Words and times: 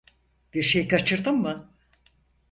Bir 0.53 0.61
şey 0.61 0.87
kaçırdım 0.87 1.35
mı? 1.41 1.73